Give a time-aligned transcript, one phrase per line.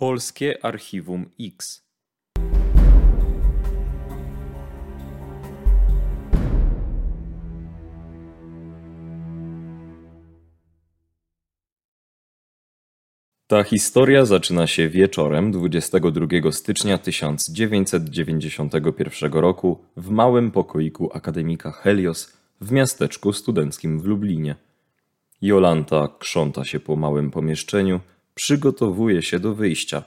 [0.00, 1.82] Polskie Archiwum X
[13.46, 22.72] Ta historia zaczyna się wieczorem 22 stycznia 1991 roku w małym pokoiku akademika Helios w
[22.72, 24.56] miasteczku studenckim w Lublinie.
[25.42, 28.00] Jolanta krząta się po małym pomieszczeniu,
[28.38, 30.02] przygotowuje się do wyjścia.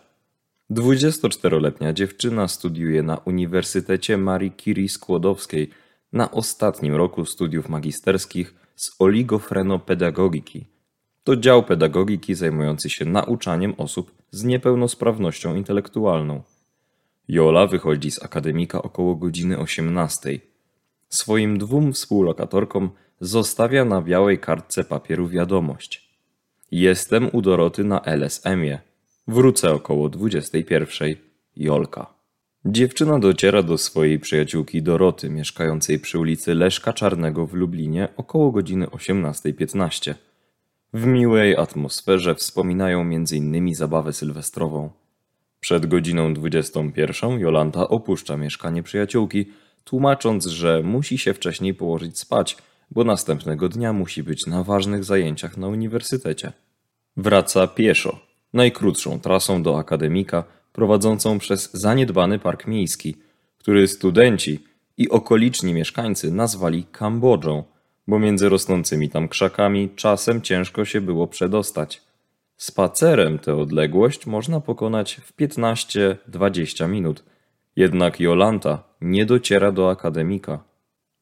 [0.71, 5.70] 24-letnia dziewczyna studiuje na Uniwersytecie Marii Curie Skłodowskiej
[6.13, 10.66] na ostatnim roku studiów magisterskich z oligofrenopedagogiki.
[11.23, 16.41] To dział pedagogiki zajmujący się nauczaniem osób z niepełnosprawnością intelektualną.
[17.27, 20.39] Jola wychodzi z akademika około godziny 18.
[21.09, 22.89] Swoim dwóm współlokatorkom
[23.20, 26.11] zostawia na białej kartce papieru wiadomość.
[26.71, 28.80] Jestem u Doroty na LSM-ie.
[29.27, 31.16] Wrócę około 21.
[31.55, 32.13] Jolka.
[32.66, 38.86] Dziewczyna dociera do swojej przyjaciółki Doroty, mieszkającej przy ulicy Leszka Czarnego w Lublinie około godziny
[38.88, 40.13] 18.15.
[40.94, 43.75] W miłej atmosferze wspominają m.in.
[43.75, 44.89] zabawę sylwestrową.
[45.59, 49.45] Przed godziną 21 Jolanta opuszcza mieszkanie przyjaciółki,
[49.83, 52.58] tłumacząc, że musi się wcześniej położyć spać,
[52.92, 56.53] bo następnego dnia musi być na ważnych zajęciach na uniwersytecie.
[57.17, 58.20] Wraca pieszo,
[58.53, 63.16] najkrótszą trasą do akademika, prowadzącą przez zaniedbany park miejski,
[63.58, 64.59] który studenci
[64.97, 67.64] i okoliczni mieszkańcy nazwali Kambodżą,
[68.08, 72.02] bo między rosnącymi tam krzakami czasem ciężko się było przedostać.
[72.58, 77.23] Spacerem tę odległość można pokonać w 15-20 minut,
[77.75, 80.70] jednak Jolanta nie dociera do akademika.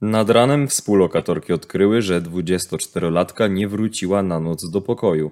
[0.02, 5.32] Nad ranem współlokatorki odkryły, że 24-latka nie wróciła na noc do pokoju.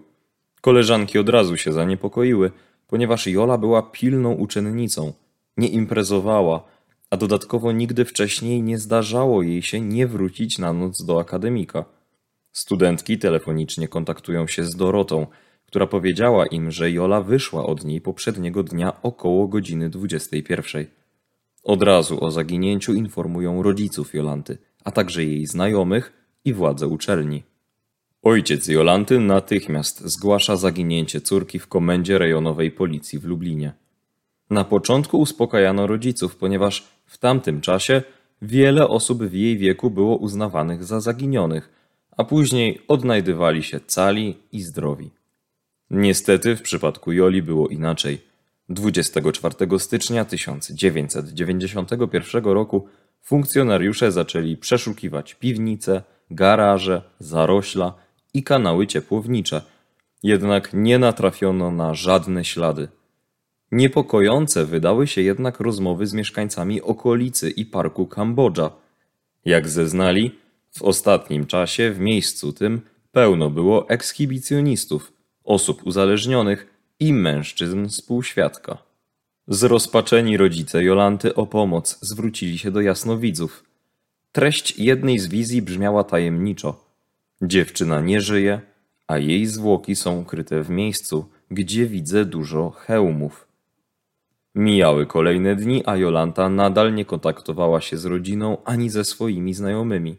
[0.62, 2.52] Koleżanki od razu się zaniepokoiły,
[2.88, 5.14] ponieważ Jola była pilną uczennicą,
[5.58, 6.64] nie imprezowała,
[7.10, 11.86] a dodatkowo nigdy wcześniej nie zdarzało jej się nie wrócić na noc do akademika.
[12.52, 15.28] Studentki telefonicznie kontaktują się z Dorotą,
[15.66, 20.97] która powiedziała im, że Jola wyszła od niej poprzedniego dnia około godziny 21.
[21.68, 26.14] Od razu o zaginięciu informują rodziców Jolanty, a także jej znajomych
[26.46, 27.44] i władze uczelni.
[28.22, 33.74] Ojciec Jolanty natychmiast zgłasza zaginięcie córki w komendzie rejonowej policji w Lublinie.
[34.50, 38.02] Na początku uspokajano rodziców, ponieważ w tamtym czasie
[38.42, 41.70] wiele osób w jej wieku było uznawanych za zaginionych,
[42.18, 45.12] a później odnajdywali się cali i zdrowi.
[45.90, 48.27] Niestety w przypadku Joli było inaczej.
[48.70, 52.88] 24 stycznia 1991 roku
[53.22, 57.94] funkcjonariusze zaczęli przeszukiwać piwnice, garaże, zarośla
[58.34, 59.62] i kanały ciepłownicze,
[60.24, 62.88] jednak nie natrafiono na żadne ślady.
[63.72, 68.72] Niepokojące wydały się jednak rozmowy z mieszkańcami okolicy i parku Kambodża.
[69.46, 70.32] Jak zeznali,
[70.72, 75.14] w ostatnim czasie w miejscu tym pełno było ekshibicjonistów,
[75.44, 78.78] osób uzależnionych i mężczyzn współświadka.
[79.48, 83.64] Zrozpaczeni rodzice Jolanty o pomoc zwrócili się do jasnowidzów.
[84.32, 86.86] Treść jednej z wizji brzmiała tajemniczo.
[87.42, 88.62] Dziewczyna nie żyje,
[89.08, 93.48] a jej zwłoki są ukryte w miejscu, gdzie widzę dużo hełmów.
[94.56, 100.18] Mijały kolejne dni, a Jolanta nadal nie kontaktowała się z rodziną ani ze swoimi znajomymi.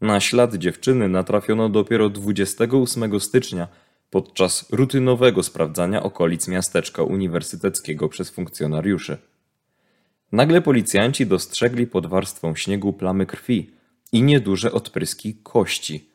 [0.00, 3.68] Na ślad dziewczyny natrafiono dopiero 28 stycznia
[4.14, 9.18] podczas rutynowego sprawdzania okolic miasteczka uniwersyteckiego przez funkcjonariuszy.
[10.32, 13.70] Nagle policjanci dostrzegli pod warstwą śniegu plamy krwi
[14.12, 16.10] i nieduże odpryski kości.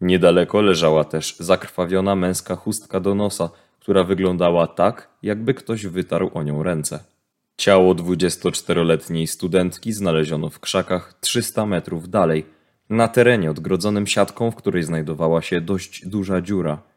[0.00, 3.50] Niedaleko leżała też zakrwawiona męska chustka do nosa,
[3.80, 7.04] która wyglądała tak, jakby ktoś wytarł o nią ręce.
[7.56, 12.46] Ciało 24-letniej studentki znaleziono w krzakach 300 metrów dalej,
[12.90, 16.91] na terenie odgrodzonym siatką, w której znajdowała się dość duża dziura.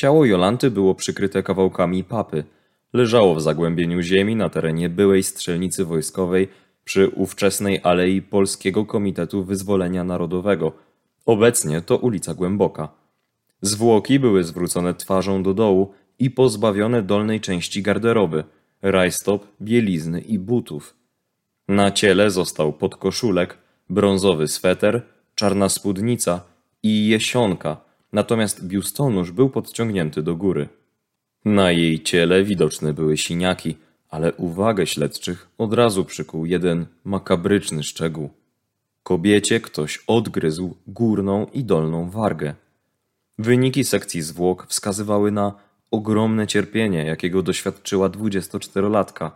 [0.00, 2.44] Ciało Jolanty było przykryte kawałkami papy.
[2.92, 6.48] Leżało w zagłębieniu ziemi na terenie byłej strzelnicy wojskowej
[6.84, 10.72] przy ówczesnej alei Polskiego Komitetu Wyzwolenia Narodowego.
[11.26, 12.88] Obecnie to ulica Głęboka.
[13.62, 18.44] Zwłoki były zwrócone twarzą do dołu i pozbawione dolnej części garderoby,
[18.82, 20.94] rajstop, bielizny i butów.
[21.68, 23.58] Na ciele został podkoszulek,
[23.90, 25.02] brązowy sweter,
[25.34, 26.40] czarna spódnica
[26.82, 27.76] i jesionka–
[28.12, 30.68] natomiast biustonusz był podciągnięty do góry.
[31.44, 33.76] Na jej ciele widoczne były siniaki,
[34.08, 38.30] ale uwagę śledczych od razu przykuł jeden makabryczny szczegół.
[39.02, 42.54] Kobiecie ktoś odgryzł górną i dolną wargę.
[43.38, 45.54] Wyniki sekcji zwłok wskazywały na
[45.90, 49.30] ogromne cierpienie, jakiego doświadczyła 24-latka.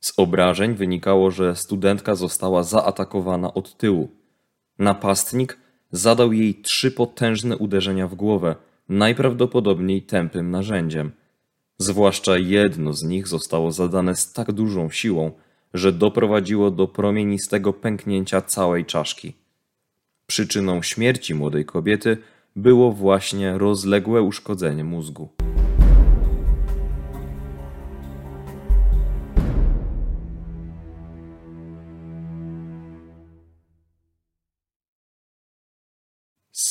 [0.00, 4.08] Z obrażeń wynikało, że studentka została zaatakowana od tyłu.
[4.78, 5.58] Napastnik
[5.92, 8.56] zadał jej trzy potężne uderzenia w głowę,
[8.88, 11.12] najprawdopodobniej tępym narzędziem.
[11.78, 15.30] Zwłaszcza jedno z nich zostało zadane z tak dużą siłą,
[15.74, 19.32] że doprowadziło do promienistego pęknięcia całej czaszki.
[20.26, 22.16] Przyczyną śmierci młodej kobiety
[22.56, 25.28] było właśnie rozległe uszkodzenie mózgu.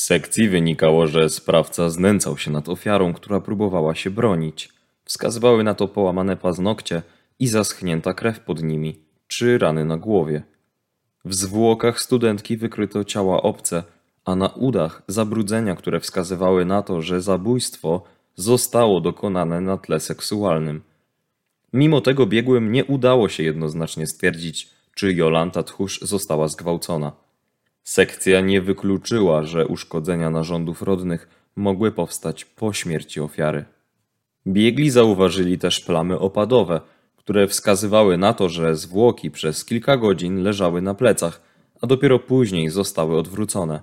[0.07, 4.69] Sekcji wynikało, że sprawca znęcał się nad ofiarą, która próbowała się bronić.
[5.05, 7.01] Wskazywały na to połamane paznokcie
[7.39, 10.43] i zaschnięta krew pod nimi, czy rany na głowie.
[11.25, 13.83] W zwłokach studentki wykryto ciała obce,
[14.25, 18.03] a na udach zabrudzenia, które wskazywały na to, że zabójstwo
[18.35, 20.81] zostało dokonane na tle seksualnym.
[21.73, 27.26] Mimo tego biegłym nie udało się jednoznacznie stwierdzić, czy Jolanta Tchórz została zgwałcona.
[27.87, 33.65] Sekcja nie wykluczyła, że uszkodzenia narządów rodnych mogły powstać po śmierci ofiary.
[34.47, 36.81] Biegli zauważyli też plamy opadowe,
[37.15, 41.41] które wskazywały na to, że zwłoki przez kilka godzin leżały na plecach,
[41.81, 43.81] a dopiero później zostały odwrócone.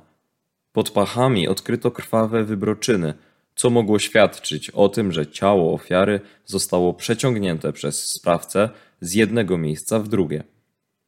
[0.72, 3.14] Pod pachami odkryto krwawe wybroczyny,
[3.54, 9.98] co mogło świadczyć o tym, że ciało ofiary zostało przeciągnięte przez sprawcę z jednego miejsca
[9.98, 10.53] w drugie.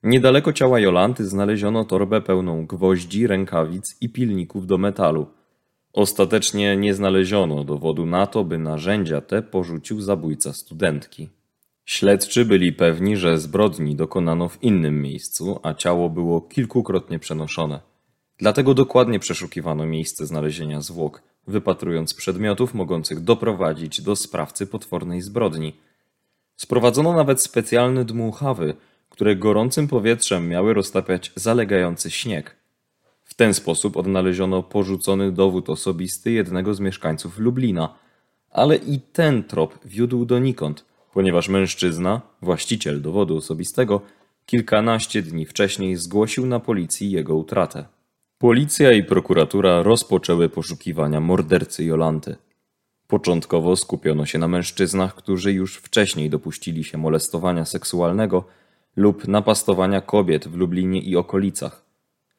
[0.07, 5.27] Niedaleko ciała Jolanty znaleziono torbę pełną gwoździ, rękawic i pilników do metalu.
[5.93, 11.29] Ostatecznie nie znaleziono dowodu na to, by narzędzia te porzucił zabójca studentki.
[11.85, 17.81] Śledczy byli pewni, że zbrodni dokonano w innym miejscu, a ciało było kilkukrotnie przenoszone.
[18.39, 25.73] Dlatego dokładnie przeszukiwano miejsce znalezienia zwłok, wypatrując przedmiotów mogących doprowadzić do sprawcy potwornej zbrodni.
[26.57, 28.75] Sprowadzono nawet specjalne dmuchawy,
[29.17, 32.57] które gorącym powietrzem miały roztapiać zalegający śnieg.
[33.25, 37.95] W ten sposób odnaleziono porzucony dowód osobisty jednego z mieszkańców Lublina,
[38.51, 44.01] ale i ten trop wiódł donikąd, ponieważ mężczyzna, właściciel dowodu osobistego,
[44.47, 47.85] kilkanaście dni wcześniej zgłosił na policji jego utratę.
[48.39, 52.37] Policja i prokuratura rozpoczęły poszukiwania mordercy Jolanty.
[53.07, 58.45] Początkowo skupiono się na mężczyznach, którzy już wcześniej dopuścili się molestowania seksualnego
[58.97, 61.85] lub napastowania kobiet w Lublinie i okolicach.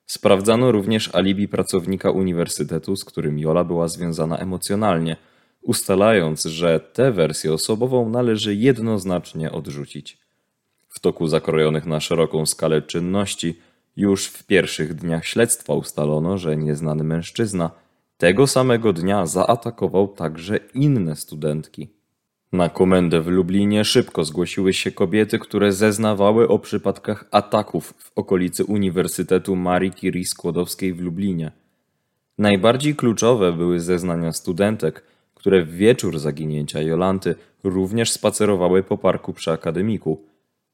[0.06, 5.18] Sprawdzano również alibi pracownika uniwersytetu, z którym Jola była związana emocjonalnie,
[5.62, 10.18] ustalając, że tę wersję osobową należy jednoznacznie odrzucić.
[10.90, 13.60] W toku zakrojonych na szeroką skalę czynności
[13.98, 17.72] już w pierwszych dniach śledztwa ustalono, że nieznany mężczyzna
[18.18, 21.97] tego samego dnia zaatakował także inne studentki.
[22.52, 28.66] Na komendę w Lublinie szybko zgłosiły się kobiety, które zeznawały o przypadkach ataków w okolicy
[28.66, 31.52] Uniwersytetu Marii Curie Skłodowskiej w Lublinie.
[32.38, 35.04] Najbardziej kluczowe były zeznania studentek,
[35.36, 40.22] które w wieczór zaginięcia Jolanty również spacerowały po parku przy akademiku.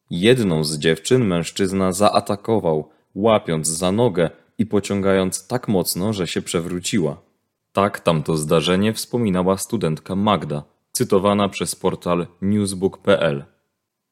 [0.09, 7.21] Jedną z dziewczyn mężczyzna zaatakował, łapiąc za nogę i pociągając tak mocno, że się przewróciła.
[7.71, 13.45] Tak tamto zdarzenie wspominała studentka Magda, cytowana przez portal newsbook.pl.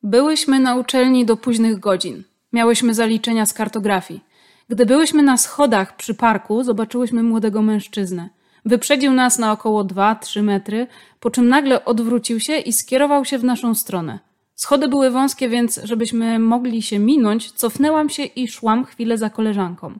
[0.03, 2.23] Byłyśmy na uczelni do późnych godzin.
[2.53, 4.21] Miałyśmy zaliczenia z kartografii.
[4.69, 8.29] Gdy byłyśmy na schodach przy parku, zobaczyłyśmy młodego mężczyznę.
[8.65, 10.88] Wyprzedził nas na około 2-3 metry,
[11.19, 14.19] po czym nagle odwrócił się i skierował się w naszą stronę.
[14.55, 20.00] Schody były wąskie, więc żebyśmy mogli się minąć, cofnęłam się i szłam chwilę za koleżanką.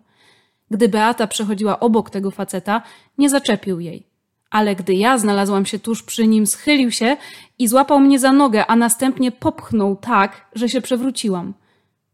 [0.72, 2.82] Gdy Beata przechodziła obok tego faceta,
[3.18, 4.11] nie zaczepił jej.
[4.52, 7.18] Ale gdy ja znalazłam się tuż przy nim, schylił się
[7.60, 11.54] i złapał mnie za nogę, a następnie popchnął tak, że się przewróciłam.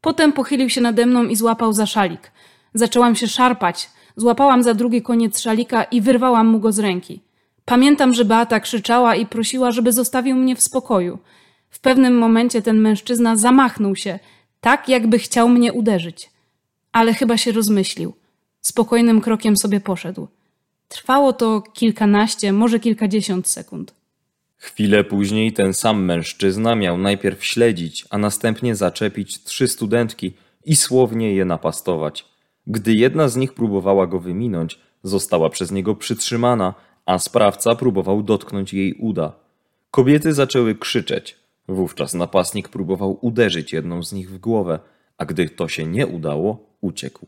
[0.01, 2.32] Potem pochylił się nade mną i złapał za szalik.
[2.74, 7.22] Zaczęłam się szarpać, złapałam za drugi koniec szalika i wyrwałam mu go z ręki.
[7.65, 11.20] Pamiętam, że Beata krzyczała i prosiła, żeby zostawił mnie w spokoju.
[11.70, 14.20] W pewnym momencie ten mężczyzna zamachnął się,
[14.62, 16.32] tak jakby chciał mnie uderzyć.
[16.91, 18.13] Ale chyba się rozmyślił.
[18.62, 20.27] Spokojnym krokiem sobie poszedł.
[20.88, 23.94] Trwało to kilkanaście, może kilkadziesiąt sekund.
[24.58, 30.34] Chwilę później ten sam mężczyzna miał najpierw śledzić, a następnie zaczepić trzy studentki
[30.65, 32.25] i słownie je napastować.
[32.67, 36.74] Gdy jedna z nich próbowała go wyminąć, została przez niego przytrzymana,
[37.06, 39.34] a sprawca próbował dotknąć jej uda.
[39.91, 41.38] Kobiety zaczęły krzyczeć.
[41.67, 44.79] Wówczas napastnik próbował uderzyć jedną z nich w głowę,
[45.17, 47.27] a gdy to się nie udało, uciekł.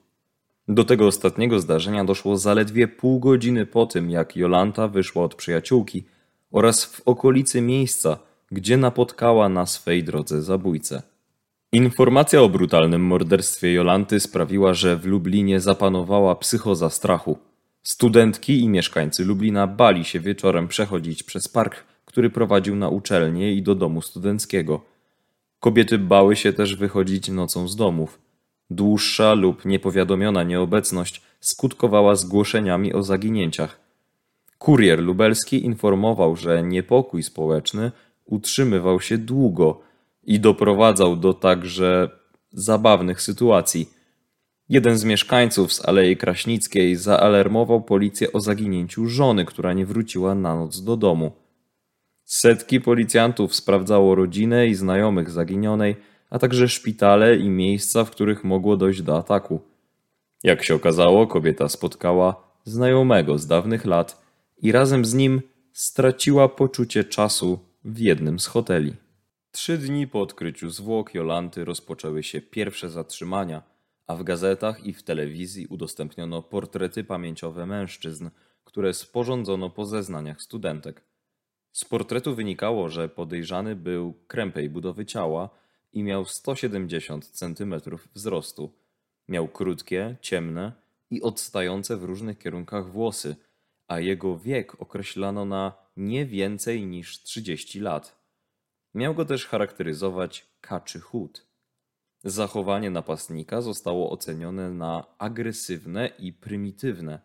[0.69, 6.03] Do tego ostatniego zdarzenia doszło zaledwie pół godziny po tym, jak Jolanta wyszła od przyjaciółki,
[6.51, 8.19] oraz w okolicy miejsca,
[8.51, 11.01] gdzie napotkała na swej drodze zabójcę.
[11.71, 17.37] Informacja o brutalnym morderstwie Jolanty sprawiła, że w Lublinie zapanowała psychoza strachu.
[17.83, 23.61] Studentki i mieszkańcy Lublina bali się wieczorem przechodzić przez park, który prowadził na uczelnię i
[23.61, 24.81] do domu studenckiego.
[25.59, 28.28] Kobiety bały się też wychodzić nocą z domów.
[28.69, 33.79] Dłuższa lub niepowiadomiona nieobecność skutkowała zgłoszeniami o zaginięciach.
[34.57, 37.91] Kurier lubelski informował, że niepokój społeczny
[38.25, 39.81] utrzymywał się długo
[40.23, 42.09] i doprowadzał do także
[42.51, 43.89] zabawnych sytuacji.
[44.69, 50.55] Jeden z mieszkańców z Alei Kraśnickiej zaalarmował policję o zaginięciu żony, która nie wróciła na
[50.55, 51.31] noc do domu.
[52.23, 55.95] Setki policjantów sprawdzało rodzinę i znajomych zaginionej,
[56.29, 59.61] a także szpitale i miejsca, w których mogło dojść do ataku.
[60.43, 64.21] Jak się okazało, kobieta spotkała znajomego z dawnych lat
[64.61, 65.41] i razem z nim
[65.73, 68.93] straciła poczucie czasu w jednym z hoteli.
[69.51, 73.63] Trzy dni po odkryciu zwłok Jolanty rozpoczęły się pierwsze zatrzymania,
[74.07, 78.29] a w gazetach i w telewizji udostępniono portrety pamięciowe mężczyzn,
[78.63, 81.03] które sporządzono po zeznaniach studentek.
[81.71, 85.49] Z portretu wynikało, że podejrzany był krępej budowy ciała
[85.93, 87.75] i miał 170 cm
[88.15, 88.73] wzrostu.
[89.27, 90.73] Miał krótkie, ciemne
[91.09, 93.35] i odstające w różnych kierunkach włosy,
[93.87, 98.19] a jego wiek określano na nie więcej niż 30 lat.
[98.93, 101.47] Miał go też charakteryzować kaczy chód.
[102.23, 107.19] Zachowanie napastnika zostało ocenione na agresywne i prymitywne.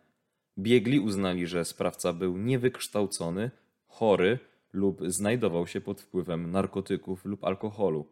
[0.57, 3.51] Biegli uznali, że sprawca był niewykształcony,
[3.87, 4.39] chory
[4.73, 8.07] lub znajdował się pod wpływem narkotyków lub alkoholu.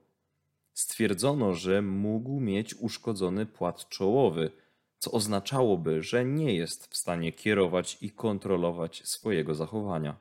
[0.73, 4.51] Stwierdzono, że mógł mieć uszkodzony płat czołowy,
[4.97, 10.15] co oznaczałoby, że nie jest w stanie kierować i kontrolować swojego zachowania.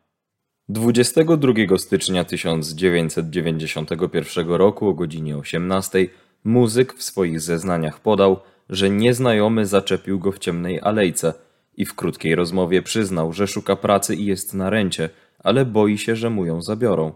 [0.69, 6.09] 22 stycznia 1991 roku o godzinie 18
[6.45, 11.35] muzyk w swoich zeznaniach podał, że nieznajomy zaczepił go w ciemnej alejce
[11.75, 16.17] i w krótkiej rozmowie przyznał, że szuka pracy i jest na rencie, ale boi się,
[16.17, 17.13] że mu ją zabiorą.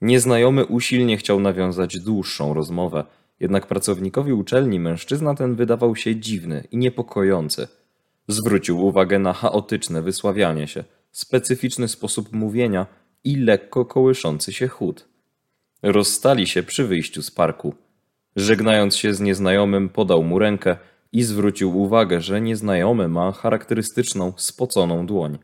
[0.00, 3.04] Nieznajomy usilnie chciał nawiązać dłuższą rozmowę,
[3.40, 7.68] jednak pracownikowi uczelni mężczyzna ten wydawał się dziwny i niepokojący.
[8.28, 12.86] Zwrócił uwagę na chaotyczne wysławianie się, specyficzny sposób mówienia
[13.24, 15.08] i lekko kołyszący się chód.
[15.82, 17.74] Rozstali się przy wyjściu z parku.
[18.36, 20.76] Żegnając się z nieznajomym, podał mu rękę
[21.12, 25.38] i zwrócił uwagę, że nieznajomy ma charakterystyczną, spoconą dłoń.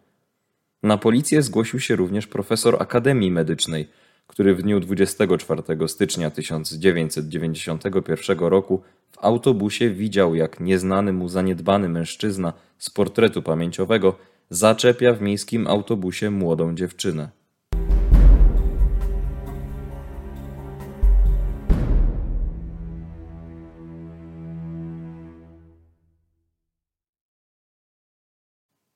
[0.83, 3.89] Na policję zgłosił się również profesor Akademii Medycznej,
[4.27, 12.53] który w dniu 24 stycznia 1991 roku w autobusie widział, jak nieznany mu zaniedbany mężczyzna
[12.79, 14.19] z portretu pamięciowego
[14.51, 17.43] zaczepia w miejskim autobusie młodą dziewczynę.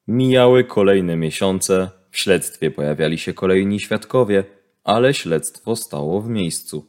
[0.08, 4.44] Mijały kolejne miesiące, w śledztwie pojawiali się kolejni świadkowie,
[4.86, 6.86] ale śledztwo stało w miejscu.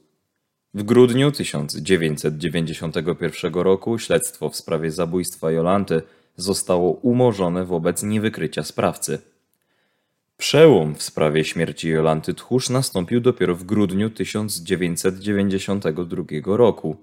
[0.73, 6.01] W grudniu 1991 roku śledztwo w sprawie zabójstwa Jolanty
[6.35, 9.19] zostało umorzone wobec niewykrycia sprawcy.
[10.37, 16.95] Przełom w sprawie śmierci Jolanty Tchórz nastąpił dopiero w grudniu 1992 roku.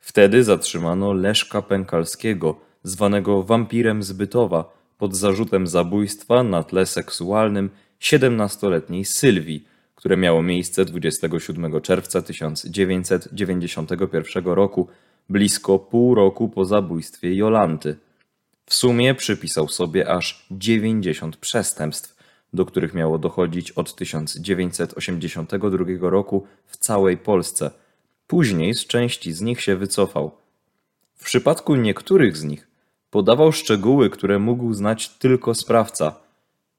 [0.00, 9.04] Wtedy zatrzymano Leszka Pękalskiego, zwanego wampirem z Bytowa, pod zarzutem zabójstwa na tle seksualnym 17-letniej
[9.04, 9.64] Sylwii,
[10.08, 14.88] które miało miejsce 27 czerwca 1991 roku,
[15.28, 17.96] blisko pół roku po zabójstwie Jolanty.
[18.66, 22.16] W sumie przypisał sobie aż 90 przestępstw,
[22.52, 27.70] do których miało dochodzić od 1982 roku w całej Polsce.
[28.26, 30.30] Później z części z nich się wycofał.
[31.16, 32.68] W przypadku niektórych z nich
[33.10, 36.14] podawał szczegóły, które mógł znać tylko sprawca.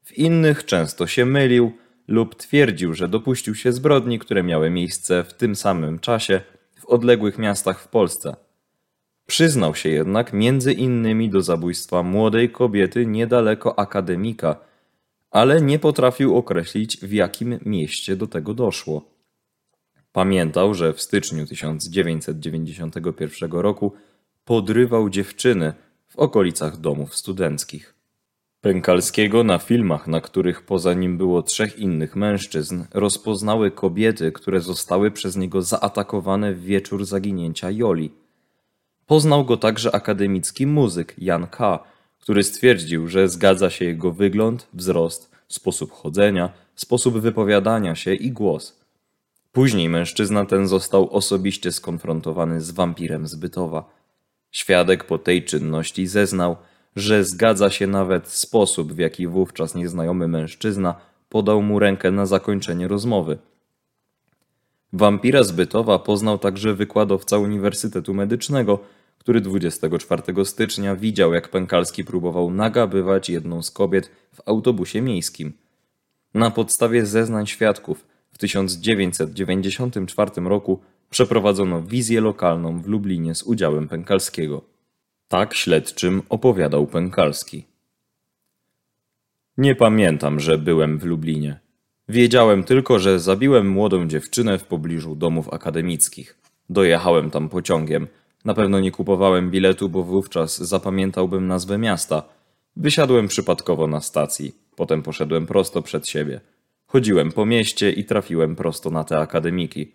[0.03, 1.73] W innych często się mylił
[2.09, 6.41] lub twierdził, że dopuścił się zbrodni, które miały miejsce w tym samym czasie
[6.75, 8.35] w odległych miastach w Polsce.
[9.25, 14.55] Przyznał się jednak między innymi do zabójstwa młodej kobiety niedaleko akademika,
[15.31, 19.09] ale nie potrafił określić w jakim mieście do tego doszło.
[20.11, 23.93] Pamiętał, że w styczniu 1991 roku
[24.45, 25.73] podrywał dziewczyny
[26.07, 27.98] w okolicach domów studenckich.
[28.61, 35.11] Pękalskiego na filmach, na których poza nim było trzech innych mężczyzn, rozpoznały kobiety, które zostały
[35.11, 38.11] przez niego zaatakowane w wieczór zaginięcia Joli.
[39.05, 41.79] Poznał go także akademicki muzyk Jan K.,
[42.19, 48.79] który stwierdził, że zgadza się jego wygląd, wzrost, sposób chodzenia, sposób wypowiadania się i głos.
[49.51, 53.89] Później mężczyzna ten został osobiście skonfrontowany z wampirem z Bytowa.
[54.51, 56.55] Świadek po tej czynności zeznał,
[56.95, 60.95] że zgadza się nawet sposób, w jaki wówczas nieznajomy mężczyzna
[61.29, 63.37] podał mu rękę na zakończenie rozmowy.
[64.93, 68.79] Wampira z Bytowa poznał także wykładowca Uniwersytetu Medycznego,
[69.17, 75.53] który 24 stycznia widział, jak Pękalski próbował nagabywać jedną z kobiet w autobusie miejskim.
[76.33, 80.79] Na podstawie zeznań świadków w 1994 roku
[81.09, 84.78] przeprowadzono wizję lokalną w Lublinie z udziałem Pękalskiego.
[85.29, 87.65] Tak śledczym opowiadał Pękalski.
[89.57, 91.59] Nie pamiętam, że byłem w Lublinie.
[92.07, 96.37] Wiedziałem tylko, że zabiłem młodą dziewczynę w pobliżu domów akademickich.
[96.69, 98.07] Dojechałem tam pociągiem.
[98.45, 102.23] Na pewno nie kupowałem biletu, bo wówczas zapamiętałbym nazwę miasta.
[102.75, 104.55] Wysiadłem przypadkowo na stacji.
[104.75, 106.41] Potem poszedłem prosto przed siebie.
[106.87, 109.91] Chodziłem po mieście i trafiłem prosto na te akademiki.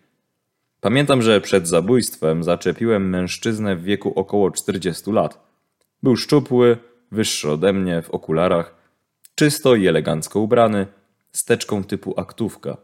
[0.85, 5.47] Pamiętam, że przed zabójstwem zaczepiłem mężczyznę w wieku około 40 lat.
[6.03, 6.79] Był szczupły,
[7.13, 8.75] wyższy ode mnie, w okularach,
[9.35, 10.87] czysto i elegancko ubrany,
[11.33, 12.77] z teczką typu aktówka.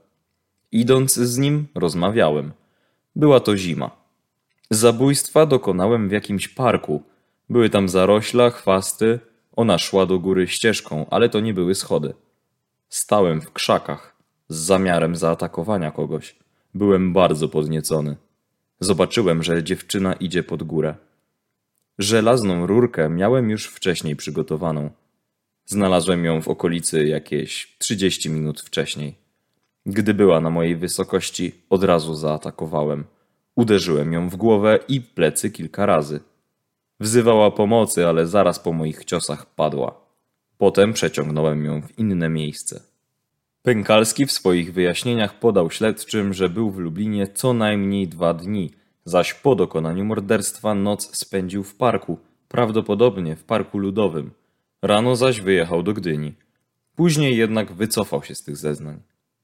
[0.73, 2.53] Idąc z nim, rozmawiałem.
[3.17, 3.91] Była to zima.
[4.71, 7.03] Zabójstwa dokonałem w jakimś parku.
[7.49, 9.19] Były tam zarośla, chwasty.
[9.57, 12.15] Ona szła do góry ścieżką, ale to nie były schody.
[12.89, 14.17] Stałem w krzakach
[14.49, 16.41] z zamiarem zaatakowania kogoś.
[16.75, 18.17] Byłem bardzo podniecony.
[18.81, 20.95] Zobaczyłem, że dziewczyna idzie pod górę.
[21.99, 24.91] Żelazną rurkę miałem już wcześniej przygotowaną.
[25.67, 29.15] Znalazłem ją w okolicy jakieś 30 minut wcześniej.
[29.87, 33.05] Gdy była na mojej wysokości, od razu zaatakowałem.
[33.57, 36.21] Uderzyłem ją w głowę i plecy kilka razy.
[37.01, 40.01] Wzywała pomocy, ale zaraz po moich ciosach padła.
[40.59, 42.90] Potem przeciągnąłem ją w inne miejsce.
[43.63, 48.71] Pękalski w swoich wyjaśnieniach podał śledczym, że był w Lublinie co najmniej dwa dni,
[49.05, 52.19] zaś po dokonaniu morderstwa noc spędził w parku,
[52.49, 54.31] prawdopodobnie w parku ludowym.
[54.83, 56.33] Rano zaś wyjechał do Gdyni.
[56.97, 59.01] Później jednak wycofał się z tych zeznań.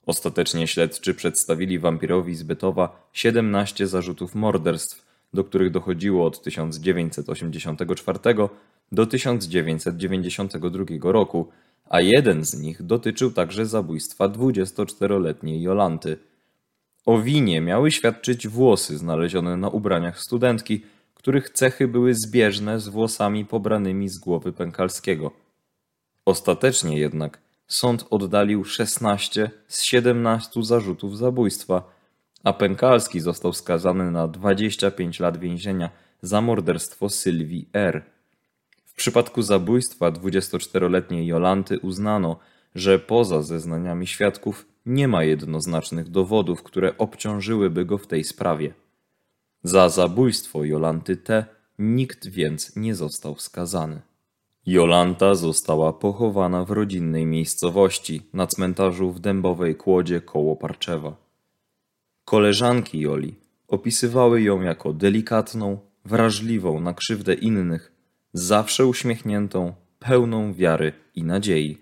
[0.07, 8.19] Ostatecznie śledczy przedstawili wampirowi z Bytowa 17 zarzutów morderstw, do których dochodziło od 1984
[8.93, 11.49] do 1992 roku,
[11.89, 16.19] a jeden z nich dotyczył także zabójstwa 24-letniej Jolanty.
[17.07, 20.83] O winie miały świadczyć włosy znalezione na ubraniach studentki,
[21.15, 25.31] których cechy były zbieżne z włosami pobranymi z głowy Pękalskiego.
[26.25, 31.83] Ostatecznie jednak sąd oddalił 16 z 17 zarzutów zabójstwa,
[32.45, 35.91] a Pękalski został skazany na 25 lat więzienia
[36.23, 38.16] za morderstwo Sylwii R.
[38.97, 42.39] W przypadku zabójstwa 24-letniej Jolanty uznano,
[42.75, 48.75] że poza zeznaniami świadków nie ma jednoznacznych dowodów, które obciążyłyby go w tej sprawie.
[49.63, 51.47] Za zabójstwo Jolanty T.
[51.79, 54.01] nikt więc nie został skazany.
[54.67, 61.17] Jolanta została pochowana w rodzinnej miejscowości na cmentarzu w Dębowej Kłodzie koło Parczewa.
[62.25, 63.35] Koleżanki Joli
[63.69, 67.96] opisywały ją jako delikatną, wrażliwą na krzywdę innych,
[68.39, 71.79] zawsze uśmiechniętą, pełną wiary i nadziei.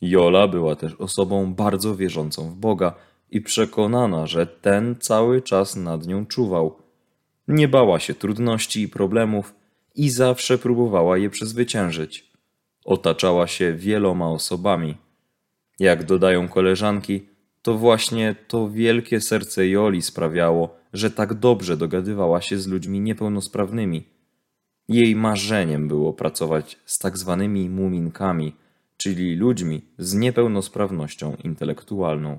[0.00, 2.94] Jola była też osobą bardzo wierzącą w Boga
[3.30, 6.76] i przekonana, że ten cały czas nad nią czuwał.
[7.48, 9.54] Nie bała się trudności i problemów
[9.94, 12.30] i zawsze próbowała je przezwyciężyć.
[12.84, 14.94] Otaczała się wieloma osobami.
[15.78, 17.26] Jak dodają koleżanki,
[17.62, 24.19] to właśnie to wielkie serce Joli sprawiało, że tak dobrze dogadywała się z ludźmi niepełnosprawnymi.
[24.90, 28.56] Jej marzeniem było pracować z tak zwanymi muminkami,
[28.96, 32.38] czyli ludźmi z niepełnosprawnością intelektualną.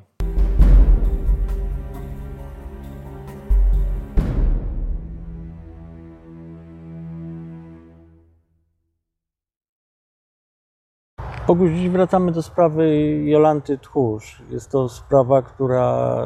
[11.47, 14.41] Boguś, dziś wracamy do sprawy Jolanty Tchórz.
[14.49, 16.17] Jest to sprawa, która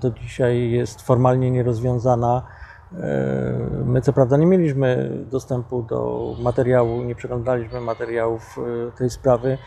[0.00, 2.42] do dzisiaj jest formalnie nierozwiązana.
[3.00, 9.58] E, My co prawda nie mieliśmy dostępu do materiału, nie przeglądaliśmy materiałów e, tej sprawy,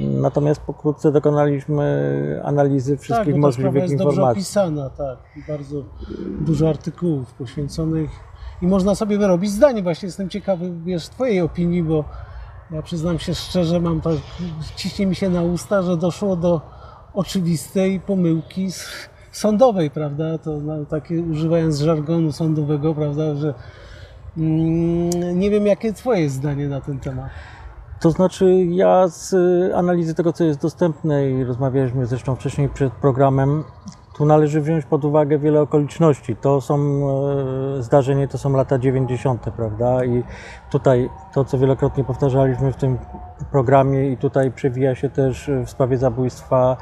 [0.00, 4.40] natomiast pokrótce dokonaliśmy analizy wszystkich tak, bo ta sprawa możliwych jest dobrze informacji.
[4.42, 5.18] opisana, tak.
[5.48, 5.82] Bardzo
[6.40, 8.10] dużo artykułów poświęconych
[8.62, 9.82] i można sobie wyrobić zdanie.
[9.82, 12.04] Właśnie jestem ciekawy, wiesz, twojej opinii, bo
[12.70, 14.14] ja przyznam się szczerze, mam tak,
[14.76, 16.60] ciśnie mi się na usta, że doszło do
[17.14, 18.88] oczywistej pomyłki s-
[19.32, 20.38] sądowej, prawda?
[20.38, 23.54] To no, takie używając żargonu sądowego, prawda, że
[24.38, 27.30] mm, nie wiem, jakie twoje zdanie na ten temat.
[28.00, 32.92] To znaczy, ja z y, analizy tego, co jest dostępne i rozmawialiśmy zresztą wcześniej przed
[32.92, 33.64] programem,
[34.20, 36.36] tu należy wziąć pod uwagę wiele okoliczności.
[36.36, 40.04] To są e, zdarzenie, to są lata 90., prawda?
[40.04, 40.22] I
[40.70, 42.98] tutaj to, co wielokrotnie powtarzaliśmy w tym
[43.50, 46.76] programie, i tutaj przewija się też w sprawie zabójstwa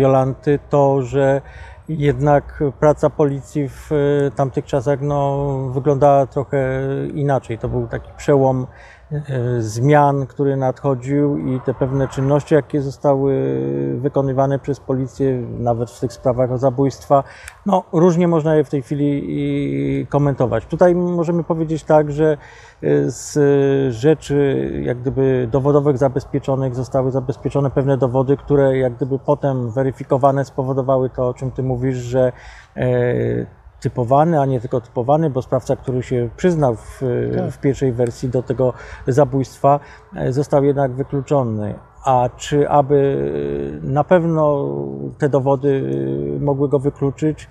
[0.00, 1.40] Jolanty, to, że
[1.88, 6.80] jednak praca policji w e, tamtych czasach no, wyglądała trochę
[7.14, 7.58] inaczej.
[7.58, 8.66] To był taki przełom e,
[9.58, 13.60] zmian, który nadchodził i te pewne czynności, jakie zostały
[14.00, 17.24] wykonywane przez policję, nawet w tych sprawach o zabójstwa,
[17.66, 20.66] no różnie można je w tej chwili komentować.
[20.66, 22.36] Tutaj możemy powiedzieć tak, że e,
[23.10, 23.38] z
[23.94, 31.10] rzeczy jak gdyby dowodowych zabezpieczonych zostały zabezpieczone pewne dowody, które jak gdyby potem weryfikowane spowodowały
[31.10, 32.32] to, o czym ty mówisz, że
[32.76, 33.46] e,
[33.80, 37.00] typowany, a nie tylko typowany, bo sprawca, który się przyznał w,
[37.36, 37.50] Tak.
[37.50, 38.72] w pierwszej wersji do tego
[39.06, 39.80] zabójstwa,
[40.16, 41.74] e, został jednak wykluczony.
[42.04, 44.68] A czy aby na pewno
[45.18, 45.90] te dowody
[46.40, 47.48] mogły go wykluczyć,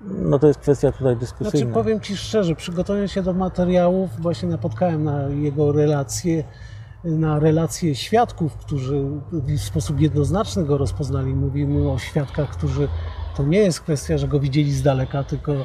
[0.00, 1.58] no to jest kwestia tutaj dyskusyjna.
[1.58, 6.44] Znaczy powiem Ci szczerze, przygotowując się do materiałów, właśnie napotkałem na jego relacje,
[7.04, 11.34] na relacje świadków, którzy w sposób jednoznaczny go rozpoznali.
[11.34, 12.88] Mówimy o świadkach, którzy
[13.36, 15.64] to nie jest kwestia, że go widzieli z daleka, tylko e,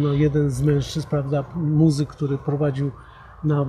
[0.00, 2.90] no, jeden z mężczyzn, prawda, muzyk, który prowadził
[3.44, 3.64] na,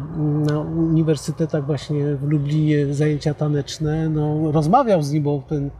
[0.51, 5.71] na uniwersytetach właśnie w Lublinie zajęcia taneczne, no, rozmawiał z nim, bo ten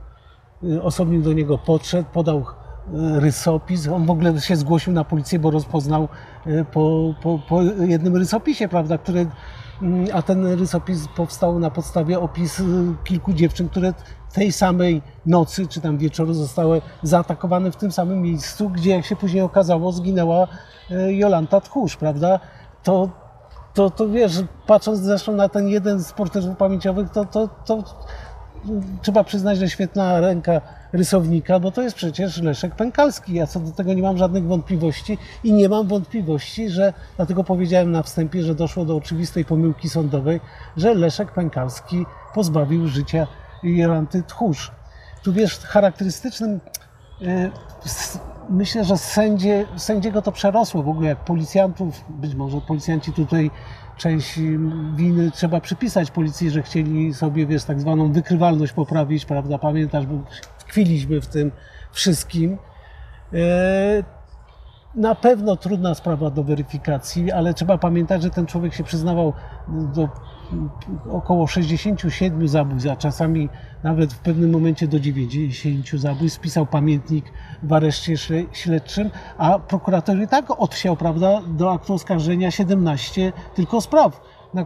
[0.63, 2.44] y, osobnik do niego podszedł, podał y,
[3.20, 3.88] rysopis.
[3.88, 6.08] On w ogóle się zgłosił na policję, bo rozpoznał
[6.72, 9.28] po, po, po jednym rysopisie, prawda, który,
[10.13, 12.63] a ten rysopis powstał na podstawie opis y,
[13.04, 13.93] kilku dziewczyn, które
[14.34, 19.15] tej samej nocy czy tam wieczoru zostały zaatakowane w tym samym miejscu, gdzie jak się
[19.15, 20.48] później okazało zginęła
[20.91, 22.39] y, Jolanta Tchórz, prawda?
[22.84, 23.10] To,
[23.74, 27.84] to, to wiesz, patrząc zresztą na ten jeden z portretów pamięciowych, to, to, to
[29.02, 30.62] trzeba przyznać, że świetna ręka
[30.93, 33.34] rysownika, bo to jest przecież Leszek Pękalski.
[33.34, 37.91] Ja co do tego nie mam żadnych wątpliwości i nie mam wątpliwości, że dlatego powiedziałem
[37.91, 40.39] na wstępie, że doszło do oczywistej pomyłki sądowej,
[40.78, 43.28] że Leszek Pękalski pozbawił życia
[43.63, 44.71] Jolanty Tchórz.
[45.23, 46.60] Tu wiesz, charakterystycznym
[47.21, 47.52] e,
[48.49, 53.52] myślę, że sędzie, sędziego to przerosło w ogóle jak policjantów, być może policjanci tutaj
[54.04, 54.39] część
[54.96, 60.16] winy trzeba przypisać policji, że chcieli sobie, wiesz, tak zwaną wykrywalność poprawić, prawda, pamiętasz, bo
[60.60, 61.52] tkwiliśmy w tym
[61.92, 62.58] wszystkim.
[63.34, 64.04] E,
[64.96, 69.34] Na pewno trudna sprawa do weryfikacji, ale trzeba pamiętać, że ten człowiek się przyznawał
[69.68, 70.10] do
[71.12, 73.50] około 67 zabójstw, a czasami
[73.84, 76.39] nawet w pewnym momencie do 90 zabójstw.
[76.39, 77.26] Spisał pamiętnik
[77.63, 83.82] w areszcie śle- śledczym, a prokurator i tak odsiał, prawda, do aktu oskarżenia 17 tylko
[83.82, 84.22] spraw.
[84.54, 84.66] Na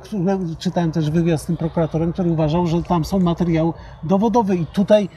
[0.58, 3.73] czytałem też wywiad z tym prokuratorem, który uważał, że tam są materiały
[4.04, 5.10] dowodowe i tutaj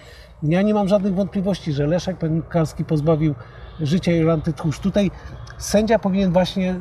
[0.42, 3.34] ja nie mam żadnych wątpliwości, że Leszek Pękalski pozbawił
[3.80, 4.78] życia Jolanty Tchórz.
[4.78, 5.10] Tutaj
[5.58, 6.74] sędzia powinien właśnie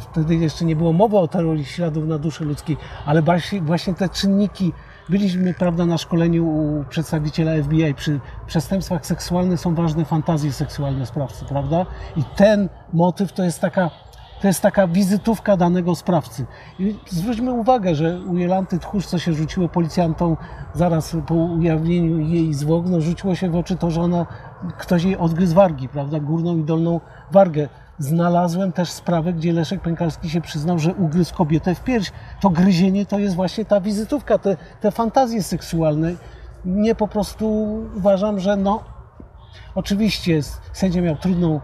[0.00, 3.22] wtedy jeszcze nie było mowy o teorii śladów na duszy ludzkiej, ale
[3.62, 4.72] właśnie, te czynniki,
[5.08, 11.44] byliśmy prawda, na szkoleniu u przedstawiciela FBI, przy przestępstwach seksualnych są ważne fantazje seksualne sprawcy,
[11.44, 11.86] prawda?
[12.16, 13.90] I ten motyw to jest taka,
[14.40, 16.46] to jest taka wizytówka danego sprawcy.
[16.78, 20.36] I zwróćmy uwagę, że u Jelanty Tchórz, co się rzuciło policjantom
[20.74, 24.26] zaraz po ujawnieniu jej zwłok, no rzuciło się w oczy to, że ona,
[24.78, 27.00] ktoś jej odgryzł wargi, prawda, górną i dolną
[27.32, 27.68] wargę.
[28.00, 32.12] Znalazłem też sprawę, gdzie Leszek Pękalski się przyznał, że ugryzł kobietę w pierś.
[32.40, 36.12] To gryzienie to jest właśnie ta wizytówka, te, te fantazje seksualne.
[36.64, 37.46] Nie po prostu
[37.96, 38.82] uważam, że no,
[39.74, 40.40] oczywiście
[40.72, 41.60] sędzia miał trudną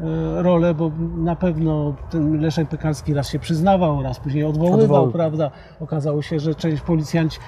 [0.00, 5.12] e, rolę, bo na pewno ten Leszek Pękalski raz się przyznawał, raz później odwoływał, Odwoływał.
[5.12, 5.50] prawda?
[5.80, 7.38] Okazało się, że część policjanci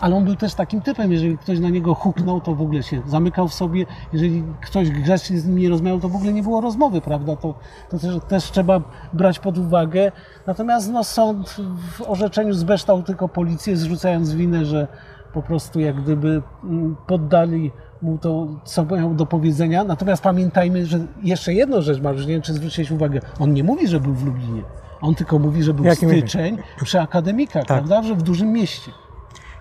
[0.00, 3.02] ale on był też takim typem, jeżeli ktoś na niego huknął, to w ogóle się
[3.06, 3.86] zamykał w sobie.
[4.12, 7.36] Jeżeli ktoś grzecznie z nim nie rozmawiał, to w ogóle nie było rozmowy, prawda?
[7.36, 7.54] To,
[7.90, 8.80] to też, też trzeba
[9.12, 10.12] brać pod uwagę.
[10.46, 11.56] Natomiast no, sąd
[11.92, 14.88] w orzeczeniu zbeształ tylko policję, zrzucając winę, że
[15.32, 19.84] po prostu jak gdyby mm, poddali mu to, co miał do powiedzenia.
[19.84, 23.88] Natomiast pamiętajmy, że jeszcze jedną rzecz, Mariusz, nie wiem, czy zwróciłeś uwagę, on nie mówi,
[23.88, 24.62] że był w Lublinie.
[25.00, 27.66] On tylko mówi, że był Jakim styczeń przy akademikach, Tak.
[27.66, 28.02] prawda?
[28.02, 28.90] Że w dużym mieście.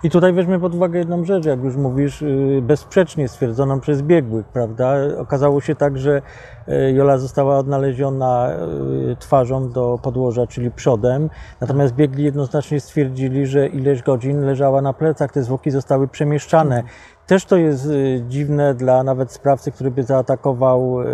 [0.03, 4.45] I tutaj weźmy pod uwagę jedną rzecz, jak już mówisz, y, bezsprzecznie stwierdzoną przez biegłych,
[4.45, 4.95] prawda?
[5.17, 6.21] Okazało się tak, że
[6.67, 8.49] y, Jola została odnaleziona
[9.11, 11.29] y, twarzą do podłoża, czyli przodem,
[11.61, 16.83] natomiast biegli jednoznacznie stwierdzili, że ileś godzin leżała na plecach, te zwłoki zostały przemieszczane.
[17.27, 21.05] Też to jest y, dziwne dla nawet sprawcy, który by zaatakował y,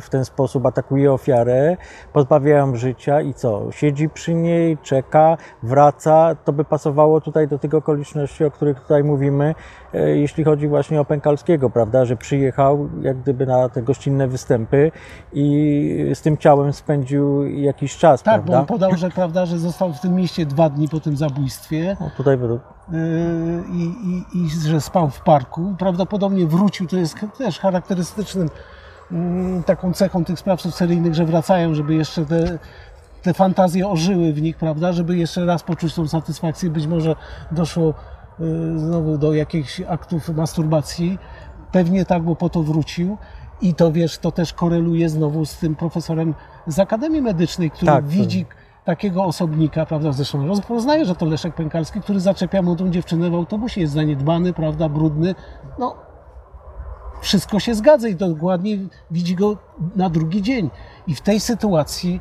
[0.00, 1.76] w ten sposób, atakuje ofiarę,
[2.12, 3.72] pozbawiają życia i co?
[3.72, 6.36] Siedzi przy niej, czeka, wraca.
[6.44, 9.54] To by pasowało tutaj do tych okoliczności, o których tutaj mówimy,
[9.94, 14.92] jeśli chodzi właśnie o Pękalskiego, prawda, że przyjechał jak gdyby na te gościnne występy
[15.32, 18.60] i z tym ciałem spędził jakiś czas, Tak, bo prawda?
[18.60, 21.96] on podał, że, prawda, że został w tym mieście dwa dni po tym zabójstwie.
[22.00, 22.98] No, tutaj według Yy,
[23.72, 25.74] i, i, i że spał w parku.
[25.78, 28.48] Prawdopodobnie wrócił, to jest też charakterystycznym
[29.12, 32.58] mm, taką cechą tych sprawców seryjnych, że wracają, żeby jeszcze te,
[33.22, 36.70] te fantazje ożyły w nich, prawda, żeby jeszcze raz poczuć tą satysfakcję.
[36.70, 37.16] Być może
[37.50, 37.94] doszło
[38.76, 41.18] znowu do jakichś aktów masturbacji.
[41.72, 43.18] Pewnie tak, bo po to wrócił.
[43.62, 46.34] I to wiesz, to też koreluje znowu z tym profesorem
[46.66, 48.46] z Akademii Medycznej, który Tak, to- widzi
[48.84, 53.80] takiego osobnika, prawda, zresztą rozpoznaje, że to Leszek Pękalski, który zaczepia młodą dziewczynę w autobusie,
[53.80, 55.34] jest zaniedbany, prawda, brudny,
[55.78, 55.96] no
[57.20, 58.78] wszystko się zgadza i dokładnie
[59.10, 59.56] widzi go
[59.96, 60.70] na drugi dzień.
[61.06, 62.20] I w tej sytuacji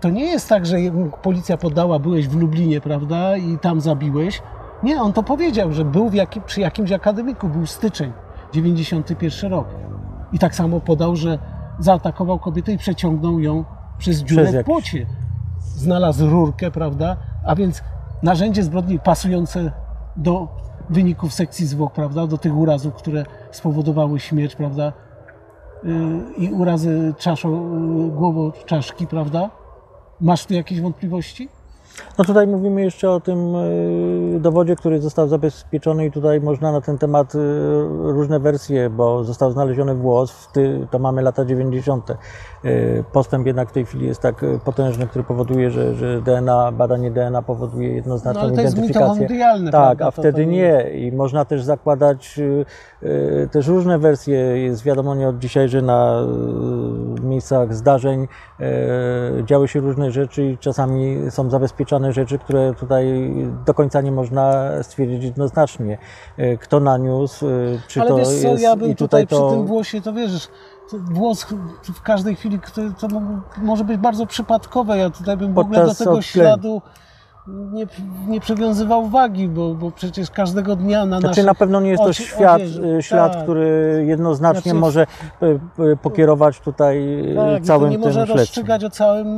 [0.00, 0.76] to nie jest tak, że
[1.22, 4.42] policja podała, byłeś w Lublinie, prawda, i tam zabiłeś.
[4.84, 8.12] Nie, on to powiedział, że był jakim, przy jakimś akademiku, był styczeń,
[8.52, 9.68] 91 rok.
[10.32, 11.38] I tak samo podał, że
[11.78, 13.64] zaatakował kobietę i przeciągnął ją
[13.98, 15.06] przez dziurę Przez w płocie.
[15.60, 17.16] Znalazł rurkę, prawda,
[17.46, 17.82] a więc
[18.22, 19.72] narzędzie zbrodni pasujące
[20.16, 20.48] do
[20.90, 24.92] wyników sekcji zwłok, prawda, do tych urazów, które spowodowały śmierć, prawda,
[25.84, 25.92] yy,
[26.38, 27.50] i urazy czaszą,
[27.98, 29.50] yy, głową czaszki, prawda.
[30.20, 31.48] Masz tu jakieś wątpliwości?
[32.18, 33.56] No tutaj mówimy jeszcze o tym
[34.36, 37.38] y, dowodzie, który został zabezpieczony i tutaj można na ten temat y,
[38.02, 40.48] różne wersje, bo został znaleziony włos,
[40.90, 42.10] to mamy lata 90.
[42.64, 47.10] Y, Postęp jednak w tej chwili jest tak potężny, który powoduje, że, że DNA, badanie
[47.10, 49.28] DNA powoduje jednoznaczną No, ale to jest identyfikację.
[49.72, 50.90] Tak, a wtedy nie.
[50.90, 52.40] I można też zakładać
[53.50, 54.36] też różne wersje.
[54.36, 56.22] Jest wiadomo nie od dzisiaj, że na
[57.22, 58.28] miejscach zdarzeń
[59.44, 61.50] działy się różne rzeczy i czasami są
[61.84, 63.30] zabezpieczane rzeczy, które tutaj
[63.66, 65.98] do końca nie można stwierdzić jednoznacznie.
[66.38, 68.62] Y, Kto naniósł, y, czy Ale to wiesz co, jest...
[68.62, 69.46] ja bym i tutaj, to...
[69.48, 70.48] przy tym włosie, to wiesz,
[70.90, 71.46] to włos
[71.94, 74.98] w każdej chwili, to, to mo- może być bardzo przypadkowe.
[74.98, 76.22] Ja tutaj bym w ogóle do tego odklejeń.
[76.22, 76.82] śladu
[77.48, 77.86] nie,
[78.28, 82.12] nie przywiązywał wagi, bo, bo przecież każdego dnia na Znaczy na pewno nie jest to
[82.12, 83.42] świat, odzieży- y, ślad, tak.
[83.42, 85.06] który jednoznacznie Znaczy- może
[85.42, 85.60] y,
[85.92, 88.38] y, pokierować tutaj Tak, całym nie tym może śledztwem.
[88.38, 89.28] rozstrzygać o, całym,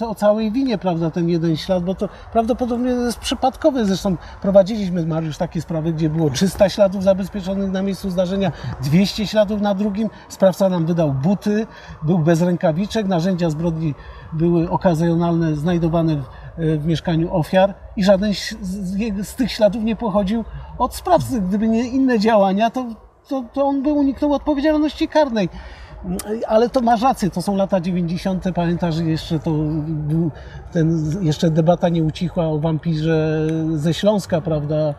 [0.00, 3.84] o całej winie, prawda, ten jeden ślad, bo to prawdopodobnie jest przypadkowy.
[3.86, 9.60] Zresztą prowadziliśmy, Mariusz, takie sprawy, gdzie było 300 śladów zabezpieczonych na miejscu zdarzenia, 200 śladów
[9.60, 10.08] na drugim.
[10.28, 11.66] Sprawca nam wydał buty,
[12.02, 13.94] był bez rękawiczek, narzędzia zbrodni
[14.32, 16.22] były okazjonalne, znajdowane w,
[16.58, 18.32] w mieszkaniu ofiar i żaden
[19.22, 20.44] z, tych śladów nie pochodził
[20.78, 21.40] od sprawcy.
[21.40, 22.86] Gdyby nie inne działania, to,
[23.28, 25.48] to, to on by uniknął odpowiedzialności karnej.
[26.48, 28.44] Ale to masz rację, to są lata 90.
[28.54, 29.50] Pamiętasz, jeszcze to
[29.88, 30.30] był
[30.72, 34.76] ten, jeszcze debata nie ucichła o wampirze ze Śląska, prawda?
[34.76, 34.94] E,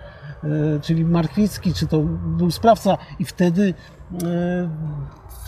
[0.81, 1.99] Czyli Markwicki, czy to
[2.37, 3.73] był sprawca, i wtedy
[4.23, 4.69] e,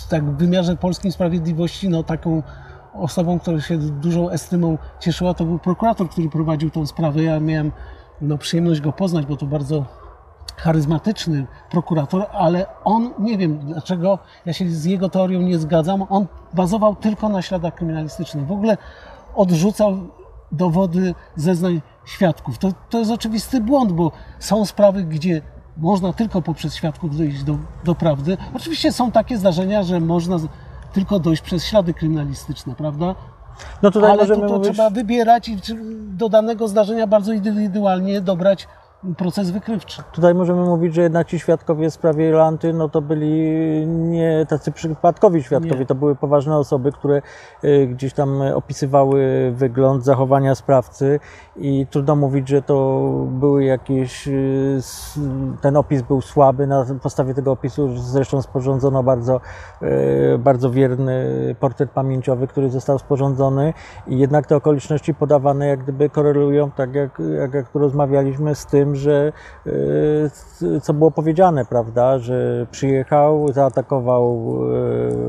[0.09, 2.43] tak w wymiarze polskiej sprawiedliwości, no taką
[2.99, 7.23] osobą, która się dużą estymą cieszyła, to był prokurator, który prowadził tą sprawę.
[7.23, 7.71] Ja miałem
[8.21, 9.85] no, przyjemność go poznać, bo to bardzo
[10.57, 16.25] charyzmatyczny prokurator, ale on, nie wiem dlaczego, ja się z jego teorią nie zgadzam, on
[16.53, 18.47] bazował tylko na śladach kryminalistycznych.
[18.47, 18.77] W ogóle
[19.35, 19.97] odrzucał
[20.51, 22.57] dowody zeznań świadków.
[22.57, 25.41] To, to jest oczywisty błąd, bo są sprawy, gdzie
[25.77, 28.37] można tylko poprzez świadków dojść do, do prawdy.
[28.53, 30.37] Oczywiście są takie zdarzenia, że można
[30.95, 33.15] tylko dojść przez ślady kryminalistyczne, prawda?
[33.81, 34.63] No tutaj Ale to, to mówić...
[34.63, 35.57] trzeba wybierać i
[36.17, 38.67] do danego zdarzenia bardzo indywidualnie dobrać
[39.17, 40.03] proces wykrywczy.
[40.11, 43.31] Tutaj możemy mówić, że jednak ci świadkowie w sprawie Jolanty, no to byli
[43.87, 45.85] nie tacy przypadkowi świadkowie, Nie.
[45.85, 47.21] to były poważne osoby, które
[47.63, 51.19] y, gdzieś tam opisywały wygląd, zachowania sprawcy
[51.55, 54.79] i trudno mówić, że to były jakieś, y,
[55.61, 59.41] ten opis był słaby, na podstawie tego opisu zresztą sporządzono bardzo,
[59.81, 61.25] y, bardzo wierny
[61.59, 63.73] portret pamięciowy, który został sporządzony
[64.07, 68.65] i jednak te okoliczności podawane jak gdyby korelują, tak jak, jak, jak tu rozmawialiśmy, z
[68.65, 69.31] tym, że
[69.67, 70.29] y,
[70.81, 74.55] co było powiedziane, prawda, że przyjechał, zaatakował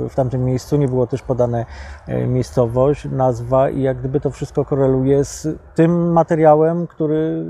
[0.04, 1.66] y, w tamtym miejscu, nie było też podane
[2.08, 7.44] y, miejscowość, nazwa i jak gdyby to wszystko koreluje z tym materiałem, który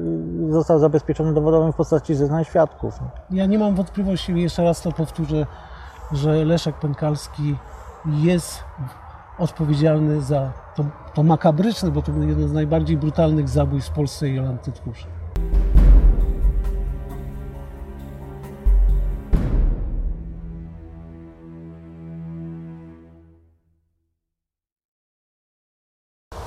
[0.51, 2.95] został zabezpieczony dowodowym w postaci zeznań świadków.
[3.31, 5.47] Ja nie mam wątpliwości, jeszcze raz to powtórzę,
[6.13, 7.57] że Leszek Pękalski
[8.07, 8.65] jest
[9.39, 14.73] odpowiedzialny za to, to makabryczne, bo to jeden z najbardziej brutalnych zabójstw w Polsce Jolanty
[14.73, 15.07] Tchórz.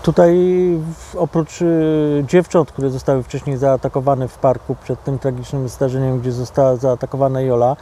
[0.04, 0.38] Tutaj
[1.18, 6.76] oprócz y, dziewcząt, które zostały wcześniej zaatakowane w parku przed tym tragicznym zdarzeniem, gdzie została
[6.76, 7.76] zaatakowana Jola,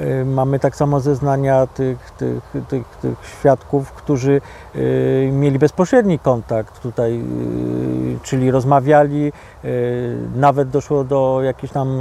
[0.00, 4.40] y, mamy tak samo zeznania tych, tych, tych, tych świadków, którzy
[4.76, 7.22] y, mieli bezpośredni kontakt tutaj,
[8.22, 9.32] czyli rozmawiali,
[10.34, 12.00] nawet doszło do jakiejś tam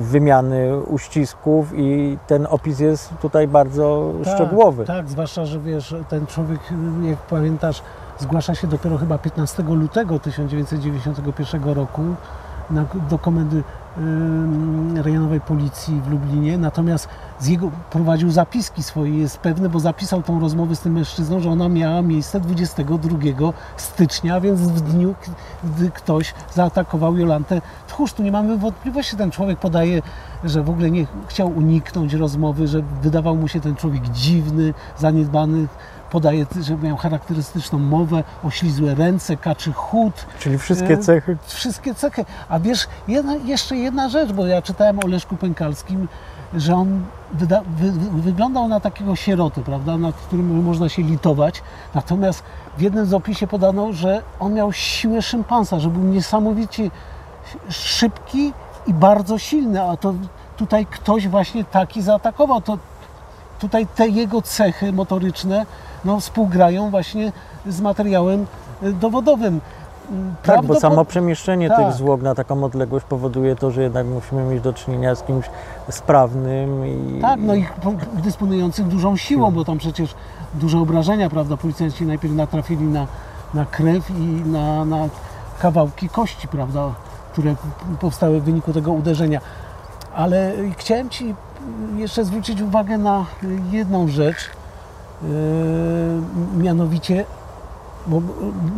[0.00, 4.84] wymiany uścisków i ten opis jest tutaj bardzo szczegółowy.
[4.84, 6.60] Tak, zwłaszcza, że wiesz, ten człowiek,
[7.02, 7.82] jak pamiętasz,
[8.20, 12.02] zgłasza się dopiero chyba 15 lutego 1991 roku
[12.70, 13.62] na, do komendy
[13.98, 17.08] ym, rejonowej policji w Lublinie, natomiast
[17.40, 21.50] z jego prowadził zapiski swoje, jest pewny, bo zapisał tą rozmowę z tym mężczyzną, że
[21.50, 23.18] ona miała miejsce 22
[23.76, 25.14] stycznia, więc w dniu,
[25.64, 28.12] gdy ktoś zaatakował Jolantę Tchórz.
[28.12, 30.02] Tu nie mamy wątpliwości, ten człowiek podaje,
[30.44, 35.66] że w ogóle nie chciał uniknąć rozmowy, że wydawał mu się ten człowiek dziwny, zaniedbany,
[36.10, 41.36] podaje, że miał charakterystyczną mowę, oślizłe ręce, kaczy chód, Czyli wszystkie Y, cechy.
[41.46, 42.24] wszystkie cechy.
[42.48, 46.08] A wiesz, jedna, jeszcze jedna rzecz, bo ja czytałem o Leszku Pękalskim,
[46.54, 51.62] że on wyda, wy, wy, wyglądał na takiego sieroty, prawda, nad którym można się litować.
[51.94, 52.42] Natomiast
[52.78, 56.90] w jednym z opisie podano, że on miał siłę szympansa, że był niesamowicie
[57.68, 58.52] szybki
[58.86, 60.14] i bardzo silny, a to
[60.56, 62.60] tutaj ktoś właśnie taki zaatakował.
[62.60, 62.78] To
[63.58, 65.66] tutaj te jego cechy motoryczne
[66.04, 67.32] no, współgrają właśnie
[67.66, 68.46] z materiałem
[68.82, 69.60] y, dowodowym.
[70.42, 71.78] Tak, bo samo przemieszczenie Tak.
[71.78, 75.50] tych zwłok na taką odległość powoduje to, że jednak musimy mieć do czynienia z kimś
[75.90, 80.14] sprawnym i Tak, no i po- dysponujących dużą siłą, bo tam przecież
[80.54, 81.56] duże obrażenia, prawda?
[81.56, 83.06] Policjanci najpierw natrafili na,
[83.54, 84.12] na krew i
[84.48, 85.08] na, na
[85.60, 86.90] kawałki kości, prawda?
[87.32, 87.54] Które
[88.00, 89.40] powstały w wyniku tego uderzenia.
[90.14, 91.34] Ale chciałem Ci
[91.96, 93.24] jeszcze zwrócić uwagę na
[93.70, 94.50] jedną rzecz,
[95.22, 95.28] yy,
[96.62, 97.24] mianowicie,
[98.06, 98.20] bo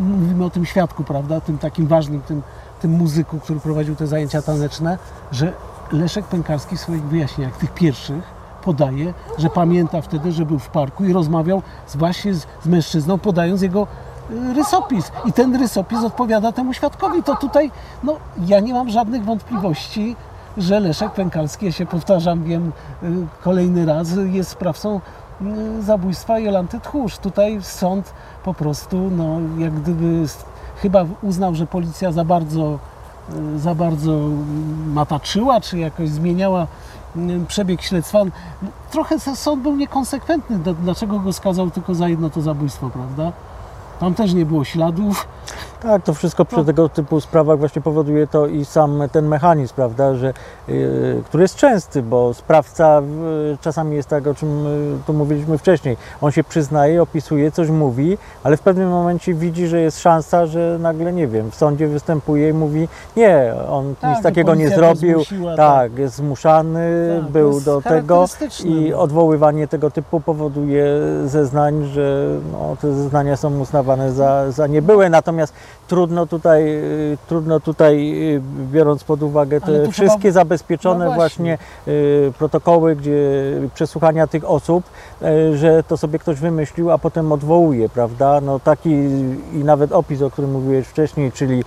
[0.00, 1.40] mówimy o tym świadku, prawda?
[1.40, 2.42] Tym takim ważnym, tym,
[2.80, 4.98] tym muzyku, który prowadził te zajęcia taneczne,
[5.32, 5.52] że
[5.92, 11.04] Leszek Pękarski w swoich wyjaśnieniach, tych pierwszych, podaje, że pamięta wtedy, że był w parku
[11.04, 13.86] i rozmawiał z, właśnie z, z mężczyzną, podając jego
[14.30, 15.12] y, rysopis.
[15.24, 17.22] I ten rysopis odpowiada temu świadkowi.
[17.22, 17.70] To tutaj,
[18.02, 20.16] no, ja nie mam żadnych wątpliwości,
[20.56, 23.06] że Leszek Pękalski, ja się powtarzam, wiem y,
[23.42, 25.00] kolejny raz, jest sprawcą
[25.80, 27.18] zabójstwa Jolanty Tchórz.
[27.18, 28.12] Tutaj sąd
[28.44, 30.24] po prostu, no, jak gdyby
[30.76, 32.78] chyba uznał, że policja za bardzo
[33.54, 34.18] y, za bardzo
[34.86, 36.66] mataczyła, czy jakoś zmieniała
[37.16, 38.22] mm, przebieg śledztwa.
[38.90, 40.58] Trochę sąd był niekonsekwentny.
[40.82, 43.32] Dlaczego go skazał tylko za jedno to zabójstwo, prawda?
[44.00, 45.28] Tam też nie było śladów.
[45.82, 46.64] Tak, to wszystko przy No.
[46.64, 50.32] tego typu sprawach właśnie powoduje to i sam ten mechanizm, prawda, że,
[50.68, 53.02] yy, który jest częsty, bo sprawca
[53.48, 55.96] yy, czasami jest tak, o czym yy, tu mówiliśmy wcześniej.
[56.20, 60.76] On się przyznaje, opisuje, coś mówi, ale w pewnym momencie widzi, że jest szansa, że
[60.80, 65.14] nagle, nie wiem, w sądzie występuje i mówi nie, on Tak, nic takiego nie zrobił,
[65.24, 68.26] zmusiła, tak, jest zmuszany, Tak, był jest do tego
[68.64, 70.86] i odwoływanie tego typu powoduje
[71.26, 75.54] zeznań, że no, te zeznania są uznawane za, za niebyłe, natomiast
[75.88, 78.40] trudno tutaj, y, trudno tutaj, y,
[78.72, 81.56] biorąc pod uwagę te tu trzeba- wszystkie zabezpieczone No właśnie
[81.86, 81.92] właśnie.
[82.28, 83.20] y, protokoły, gdzie
[83.74, 84.84] przesłuchania tych osób,
[85.54, 88.40] że to sobie ktoś wymyślił, a potem odwołuje, prawda?
[88.40, 88.90] No taki
[89.52, 91.64] i nawet opis, o którym mówiłeś wcześniej, czyli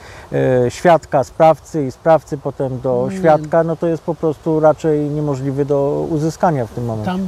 [0.69, 3.17] świadka, sprawcy i sprawcy potem do Nie.
[3.17, 7.11] świadka, no to jest po prostu raczej niemożliwe do uzyskania w tym momencie.
[7.11, 7.21] Tam,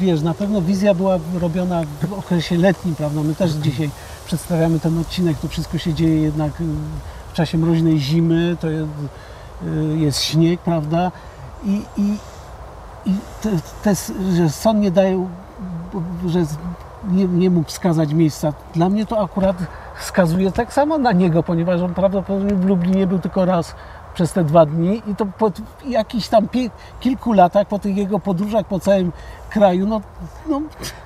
[0.00, 3.20] wiesz, na pewno wizja była robiona w okresie letnim, prawda?
[3.22, 3.90] My też dzisiaj
[4.32, 6.64] przedstawiamy ten odcinek, to wszystko się dzieje jednak y,
[7.32, 8.88] w czasie mroźnej zimy, to jest,
[9.62, 11.12] y, jest śnieg, prawda?
[11.64, 12.18] I, i,
[13.06, 13.50] i te,
[13.82, 13.94] te,
[14.34, 15.28] że nie daje,
[16.26, 16.44] że
[17.10, 18.52] nie, nie mógł wskazać miejsca.
[18.74, 19.56] Dla mnie to akurat
[19.98, 23.74] wskazuje tak samo na niego, ponieważ on prawdopodobnie w Lublinie był tylko raz
[24.14, 25.50] przez te dwa dni i to po
[25.86, 26.48] jakichś tam
[27.00, 29.12] kilku latach, po tych jego podróżach po całym
[29.50, 30.00] kraju, no,
[30.48, 30.60] no,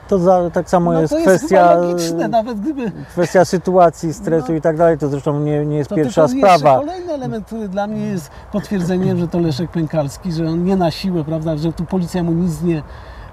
[0.08, 4.46] To za, tak samo no jest to jest kwestia, logiczne, nawet gdyby kwestia sytuacji, stresu
[4.52, 4.54] No.
[4.58, 4.98] i tak dalej.
[4.98, 6.78] To zresztą nie, nie jest to pierwsza tylko jeszcze sprawa.
[6.80, 10.90] kolejny element, który dla mnie jest potwierdzeniem, że to Leszek Pękalski, że on nie na
[10.90, 12.82] siłę, prawda, że tu policja mu nic nie,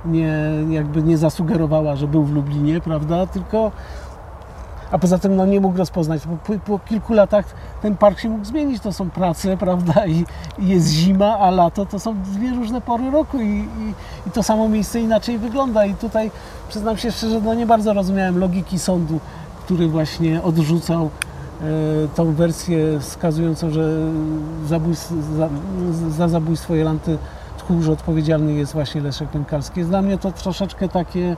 [0.06, 0.34] nie,
[0.70, 3.72] jakby nie zasugerowała, że był w Lublinie, prawda, tylko
[4.94, 6.22] a poza tym no, nie mógł rozpoznać.
[6.46, 7.46] Po, po kilku latach
[7.82, 8.82] ten park się mógł zmienić.
[8.82, 10.06] To są prace, prawda?
[10.06, 10.26] I,
[10.60, 13.94] i jest zima, a lato to są dwie różne pory roku i, i,
[14.28, 15.86] i to samo miejsce inaczej wygląda.
[15.86, 16.32] I tutaj
[16.70, 19.20] przyznam się szczerze, no nie bardzo rozumiałem logiki sądu,
[19.66, 21.68] który właśnie odrzucał e,
[22.16, 23.98] tą wersję wskazującą, że
[24.68, 24.80] za,
[26.10, 27.18] za zabójstwo Jolanty
[27.58, 29.80] Tchórz odpowiedzialny jest właśnie Leszek Pękalski.
[29.80, 31.36] Jest dla mnie to troszeczkę takie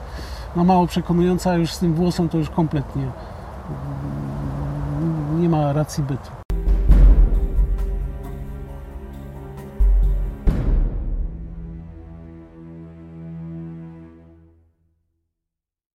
[0.56, 3.06] no mało przekonujące, a już z tym włosem to już kompletnie
[5.46, 6.35] nie ma racji bytu.